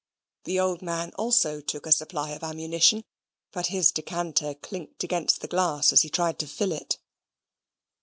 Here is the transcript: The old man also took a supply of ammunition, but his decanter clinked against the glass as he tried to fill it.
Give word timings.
The 0.45 0.59
old 0.59 0.81
man 0.81 1.11
also 1.11 1.61
took 1.61 1.85
a 1.85 1.91
supply 1.91 2.31
of 2.31 2.43
ammunition, 2.43 3.03
but 3.51 3.67
his 3.67 3.91
decanter 3.91 4.55
clinked 4.55 5.03
against 5.03 5.41
the 5.41 5.47
glass 5.47 5.93
as 5.93 6.01
he 6.01 6.09
tried 6.09 6.39
to 6.39 6.47
fill 6.47 6.71
it. 6.71 6.97